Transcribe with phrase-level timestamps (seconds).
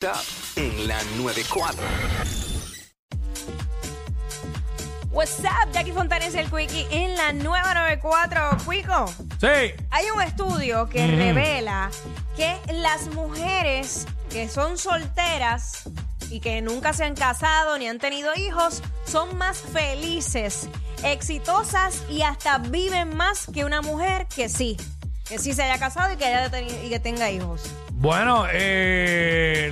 [0.00, 0.16] Top
[0.56, 1.78] en la 94.
[5.12, 8.56] What's up, Jackie Fontanes y el Quickie en la nueva 94.
[8.66, 9.74] Quico, Sí.
[9.90, 11.16] hay un estudio que Ujú.
[11.16, 11.90] revela
[12.34, 15.82] que las mujeres que son solteras
[16.30, 20.66] y que nunca se han casado ni han tenido hijos son más felices,
[21.04, 24.78] exitosas y hasta viven más que una mujer que sí,
[25.28, 27.60] que sí se haya casado y que, haya teni- y que tenga hijos.
[27.92, 29.29] Bueno, eh,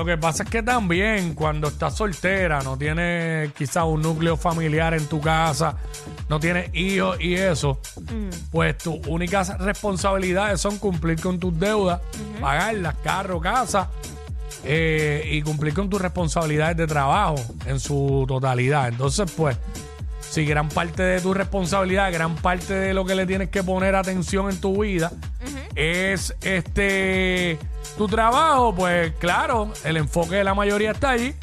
[0.00, 4.94] lo que pasa es que también cuando estás soltera, no tienes quizás un núcleo familiar
[4.94, 5.76] en tu casa,
[6.26, 7.78] no tienes hijos y eso,
[8.50, 12.00] pues tus únicas responsabilidades son cumplir con tus deudas,
[12.40, 13.90] pagarlas, carro, casa,
[14.64, 17.34] eh, y cumplir con tus responsabilidades de trabajo
[17.66, 18.88] en su totalidad.
[18.88, 19.58] Entonces, pues,
[20.22, 23.96] si gran parte de tu responsabilidad, gran parte de lo que le tienes que poner
[23.96, 25.12] atención en tu vida
[25.74, 27.58] es este
[28.00, 31.34] tu trabajo, pues claro, el enfoque de la mayoría está allí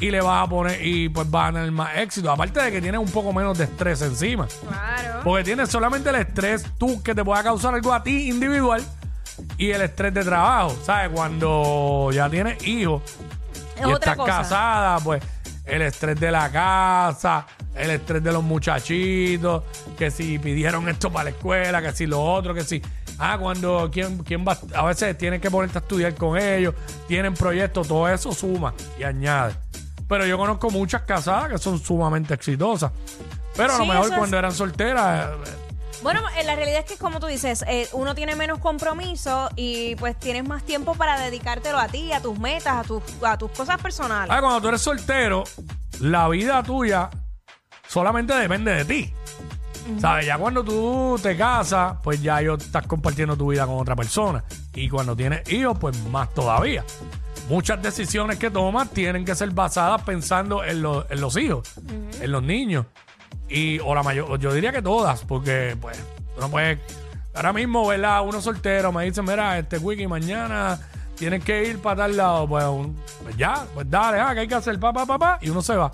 [0.00, 2.30] y le vas a poner y pues vas a tener más éxito.
[2.32, 4.48] Aparte de que tienes un poco menos de estrés encima.
[4.66, 5.20] Claro.
[5.22, 8.82] Porque tienes solamente el estrés tú que te pueda causar algo a ti individual
[9.58, 10.74] y el estrés de trabajo.
[10.82, 11.10] ¿Sabes?
[11.12, 13.02] Cuando ya tienes hijos
[13.76, 14.32] Es y otra estás cosa.
[14.32, 15.22] casada, pues
[15.66, 17.46] el estrés de la casa,
[17.78, 19.62] el estrés de los muchachitos,
[19.96, 22.82] que si pidieron esto para la escuela, que si lo otro, que si.
[23.18, 26.74] Ah, cuando quién, quién va, a veces tienes que ponerte a estudiar con ellos,
[27.08, 29.54] tienen proyectos, todo eso suma y añade.
[30.08, 32.92] Pero yo conozco muchas casadas que son sumamente exitosas.
[33.56, 35.50] Pero a lo Sí, mejor es- cuando eran solteras, eh,
[36.00, 40.16] Bueno, la realidad es que como tú dices, eh, uno tiene menos compromiso y pues
[40.16, 43.82] tienes más tiempo para dedicártelo a ti, a tus metas, a tus, a tus cosas
[43.82, 44.30] personales.
[44.32, 45.42] Ah, cuando tú eres soltero,
[45.98, 47.10] la vida tuya
[47.88, 49.12] solamente depende de ti.
[50.00, 50.26] ¿Sabes?
[50.26, 54.44] Ya cuando tú te casas, pues ya yo estás compartiendo tu vida con otra persona.
[54.74, 56.84] Y cuando tienes hijos, pues más todavía.
[57.48, 61.72] Muchas decisiones que tomas tienen que ser basadas pensando en, los- en los hijos,
[62.20, 62.84] en los niños.
[63.48, 65.98] Y, o la mayor, yo diría que todas, porque pues
[66.36, 66.78] uno puede.
[67.34, 68.20] Ahora mismo, ¿verdad?
[68.26, 70.78] Uno soltero me dice, mira, este wiki mañana
[71.16, 72.46] tienes que ir para tal lado.
[72.46, 75.62] Pues, un- pues ya, pues dale, ah, que hay que hacer, papá, papá, y uno
[75.62, 75.90] se va.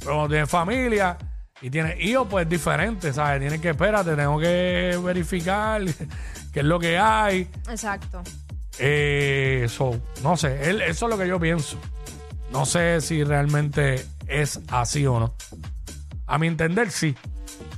[0.00, 1.16] Pero cuando tienes familia
[1.60, 3.40] y tienes hijos, pues es diferente, ¿sabes?
[3.40, 5.82] Tienes que, espérate, tengo que verificar
[6.52, 7.50] qué es lo que hay.
[7.70, 8.22] Exacto.
[8.78, 11.76] Eh, so, no sé, él- eso es lo que yo pienso.
[12.52, 15.34] No sé si realmente es así o no.
[16.26, 17.14] A mi entender, sí.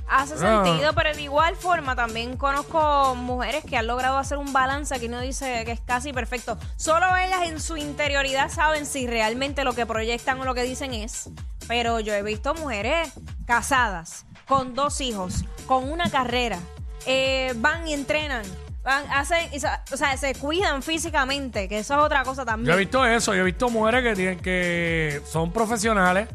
[0.07, 0.63] Hace Ah.
[0.65, 5.05] sentido, pero de igual forma también conozco mujeres que han logrado hacer un balance que
[5.07, 6.57] uno dice que es casi perfecto.
[6.75, 10.93] Solo ellas en su interioridad saben si realmente lo que proyectan o lo que dicen
[10.93, 11.29] es.
[11.71, 13.13] Pero yo he visto mujeres
[13.45, 16.59] casadas, con dos hijos, con una carrera,
[17.05, 18.43] eh, van y entrenan,
[18.83, 19.49] van, hacen,
[19.89, 22.77] o sea, se cuidan físicamente, que eso es otra cosa Yo he también.
[22.77, 26.27] visto eso, yo he visto mujeres que tienen que son profesionales,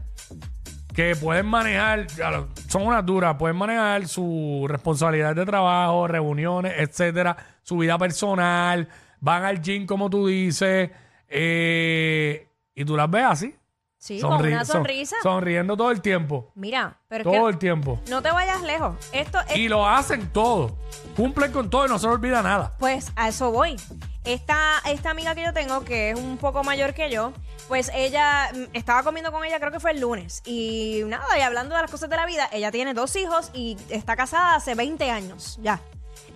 [0.94, 2.06] que pueden manejar,
[2.68, 8.88] son unas duras, pueden manejar su responsabilidad de trabajo, reuniones, etcétera, su vida personal,
[9.20, 10.90] van al gym como tú dices,
[11.28, 13.54] eh, y tú las ves así.
[14.06, 15.16] Sí, sonri- con una son- sonrisa.
[15.22, 16.52] sonriendo todo el tiempo.
[16.54, 18.00] Mira, pero es Todo que el tiempo.
[18.08, 18.94] no te vayas lejos.
[19.12, 20.76] Esto es Y lo hacen todo.
[21.16, 22.72] Cumplen con todo y no se les olvida nada.
[22.78, 23.76] Pues a eso voy.
[24.24, 27.32] Esta, esta amiga que yo tengo, que es un poco mayor que yo,
[27.68, 30.42] pues ella mm, estaba comiendo con ella, creo que fue el lunes.
[30.44, 33.76] Y nada, y hablando de las cosas de la vida, ella tiene dos hijos y
[33.88, 35.80] está casada hace 20 años ya.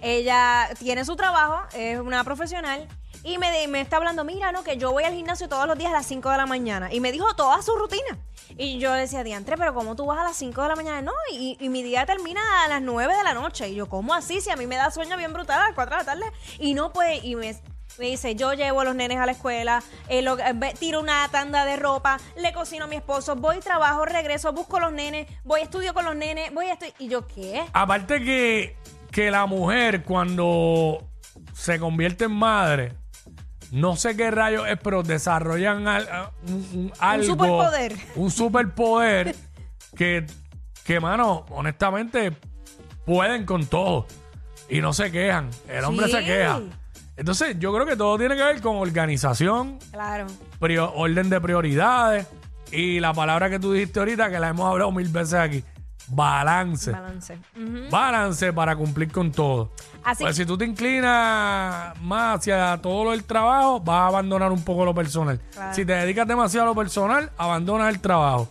[0.03, 2.89] Ella tiene su trabajo, es una profesional.
[3.23, 5.91] Y me, me está hablando, mira, no, que yo voy al gimnasio todos los días
[5.91, 6.93] a las 5 de la mañana.
[6.93, 8.19] Y me dijo toda su rutina.
[8.57, 11.03] Y yo decía, diantre, pero ¿cómo tú vas a las 5 de la mañana?
[11.03, 13.69] No, y, y mi día termina a las 9 de la noche.
[13.69, 14.41] Y yo, ¿cómo así?
[14.41, 16.25] Si a mí me da sueño bien brutal a las 4 de la tarde.
[16.59, 17.55] Y no, pues, y me,
[17.99, 21.65] me dice, yo llevo a los nenes a la escuela, eh, eh, tiro una tanda
[21.65, 25.61] de ropa, le cocino a mi esposo, voy, trabajo, regreso, busco a los nenes, voy,
[25.61, 26.95] estudio con los nenes, voy a estudiar.
[26.99, 27.63] Y yo, ¿qué?
[27.73, 28.77] Aparte que,
[29.11, 31.07] que la mujer cuando
[31.53, 32.95] se convierte en madre,
[33.73, 36.09] no sé qué rayos es, pero desarrollan al-
[36.49, 37.27] un, un- algo.
[37.27, 37.95] superpoder.
[38.17, 39.35] Un superpoder
[39.97, 40.27] que,
[40.85, 42.33] que, mano, honestamente,
[43.05, 44.07] pueden con todo.
[44.69, 45.51] Y no se quejan.
[45.69, 46.13] El hombre Sí.
[46.13, 46.61] se queja.
[47.17, 50.27] Entonces, yo creo que todo tiene que ver con organización, Claro.
[50.59, 52.27] prio- orden de prioridades
[52.73, 55.63] y la palabra que tú dijiste ahorita, que la hemos hablado mil veces aquí,
[56.11, 56.91] balance.
[56.91, 57.39] Balance.
[57.57, 57.91] Ujú.
[57.91, 59.71] Balance para cumplir con todo.
[60.05, 64.51] Así pues si tú te inclinas más hacia todo lo del trabajo, vas a abandonar
[64.53, 65.41] un poco lo personal.
[65.53, 65.75] Claro.
[65.75, 68.49] Si te dedicas demasiado a lo personal, abandonas el trabajo.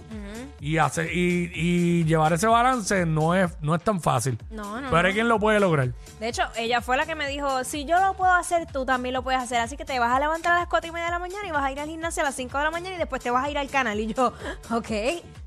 [0.61, 4.38] Y, hace, y, y llevar ese balance no es, no es tan fácil.
[4.50, 4.89] No, no.
[4.89, 5.94] Pero hay quien lo puede lograr.
[6.19, 9.13] De hecho, ella fue la que me dijo, si yo lo puedo hacer, tú también
[9.13, 9.59] lo puedes hacer.
[9.59, 11.51] Así que te vas a levantar a las 4 y media de la mañana y
[11.51, 13.45] vas a ir al gimnasio a las 5 de la mañana y después te vas
[13.45, 13.97] a ir al canal.
[14.00, 14.33] Y yo,
[14.71, 14.89] ok,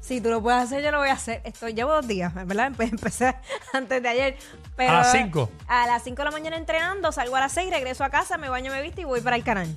[0.00, 1.42] si tú lo puedes hacer, yo lo voy a hacer.
[1.44, 2.72] Esto llevo dos días, ¿verdad?
[2.72, 3.36] Empe- Empecé
[3.74, 4.36] antes de ayer.
[4.76, 5.50] Pero A las 5.
[5.68, 8.48] A las 5 de la mañana entrenando, salgo a las 6, regreso a casa, me
[8.48, 9.68] baño, me visto y voy para el canal.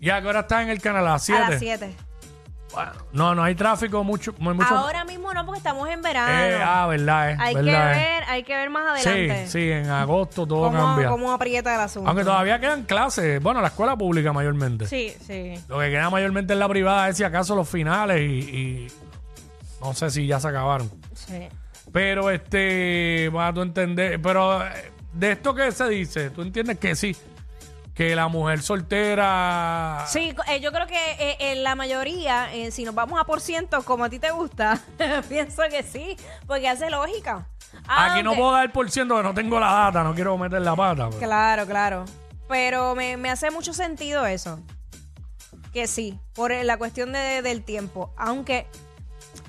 [0.00, 1.06] ¿Y a qué hora estás en el canal?
[1.06, 1.42] A las 7.
[1.42, 1.96] A las 7.
[2.74, 4.34] Bueno, no, no hay tráfico mucho.
[4.68, 6.32] Ahora mismo no, porque estamos en verano.
[6.32, 7.64] Eh, ah, verdad, eh, hay que eh.
[7.64, 9.46] ver, hay que ver más adelante.
[9.46, 11.08] Sí, sí, en agosto todo cómo, cambia.
[11.08, 12.08] cómo aprieta el asunto.
[12.08, 13.40] Aunque todavía quedan clases.
[13.42, 14.86] Bueno, la escuela pública mayormente.
[14.86, 15.54] Sí, sí.
[15.68, 18.92] Lo que queda mayormente en la privada es si acaso los finales y, y
[19.80, 20.90] no sé si ya se acabaron.
[21.14, 21.48] Sí.
[21.92, 26.78] Pero este, vas a tú entender, pero eh, de esto que se dice, tú entiendes
[26.78, 27.14] que sí,
[27.94, 30.04] que la mujer soltera...
[30.08, 33.40] Sí, eh, yo creo que eh, en la mayoría, eh, si nos vamos a por
[33.40, 34.80] ciento, como a ti te gusta,
[35.28, 37.46] pienso que sí, porque hace lógica.
[37.86, 40.74] Aquí no puedo dar por ciento que no tengo la data, no quiero meter la
[40.76, 41.08] pata.
[41.08, 42.04] pero- Claro, claro.
[42.48, 44.60] Pero me, me hace mucho sentido eso.
[45.72, 48.12] Que sí, por la cuestión de- del tiempo.
[48.16, 48.66] Aunque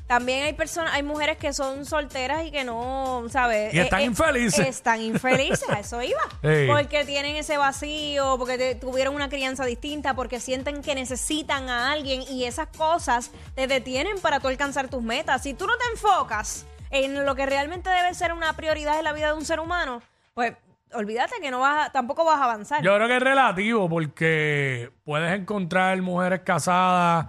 [0.07, 3.73] también hay personas, hay mujeres que son solteras y que no, ¿sabes?
[3.73, 4.67] Y están infelices.
[4.67, 6.21] Están infelices, a eso iba.
[6.43, 6.67] Sí.
[6.67, 11.91] Porque tienen ese vacío, porque te- tuvieron una crianza distinta, porque sienten que necesitan a
[11.91, 15.41] alguien y esas cosas te detienen para tú alcanzar tus metas.
[15.43, 19.11] Si tú no te enfocas en lo que realmente debe ser una prioridad en la
[19.13, 20.01] vida de un ser humano,
[20.35, 20.53] pues
[20.93, 22.83] olvídate que no vas a- tampoco vas a avanzar.
[22.83, 27.27] Yo creo que es relativo porque puedes encontrar mujeres casadas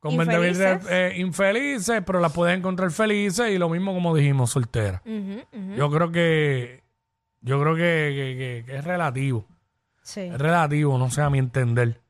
[0.00, 0.86] con 20 mil Infelices.
[0.90, 4.54] eh, infelices, pero las puedes encontrar felices y lo mismo como dijimos.
[4.56, 4.66] Ujú,
[5.52, 5.74] ujú.
[5.76, 6.82] Yo creo que
[7.40, 9.46] yo creo que, que- que- que es relativo.
[10.02, 10.20] Sí.
[10.20, 12.00] Es relativo, no sé, a mi entender.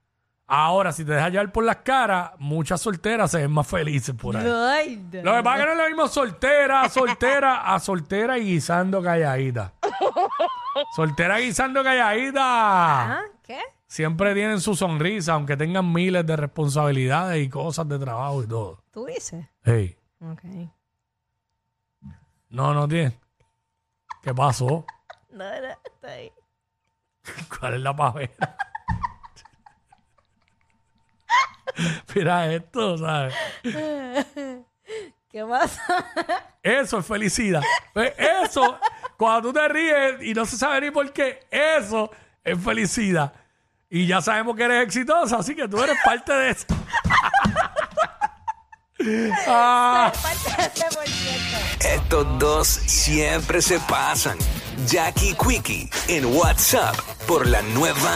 [0.48, 4.36] Ahora, si te dejas llevar por las caras, muchas solteras se ven más felices por
[4.36, 4.46] ahí.
[4.46, 8.44] Ay, Lo que pasa es que no es lo mismo soltera, soltera, a soltera y
[8.44, 9.72] guisando calladita.
[10.94, 12.40] Soltera guisando calladita.
[12.42, 13.20] ¿Ah?
[13.42, 13.58] ¿Qué?
[13.88, 18.82] Siempre tienen su sonrisa, aunque tengan miles de responsabilidades y cosas de trabajo y todo.
[18.90, 19.46] ¿Tú dices?
[19.62, 20.42] Hey, Ok.
[22.50, 23.18] no, no tiene.
[24.22, 24.84] ¿Qué pasó?
[25.30, 26.32] No, no, está ahí.
[27.60, 28.56] ¿Cuál es la pavera?
[32.14, 33.34] Mira esto, ¿sabes?
[35.28, 35.82] ¿Qué pasa?
[36.62, 37.62] Eso es felicidad.
[37.92, 38.78] Pues Eso,
[39.18, 42.10] cuando tú te ríes y no se sabe ni por qué, eso
[42.42, 43.32] es felicidad.
[43.88, 46.66] Y ya sabemos que eres exitosa, así que tú eres parte de eso.
[49.46, 50.10] Ah,
[51.04, 51.56] ciento.
[51.80, 54.36] Estos dos siempre se pasan.
[54.86, 56.96] Jackie Quickie en WhatsApp
[57.28, 58.14] por la nueva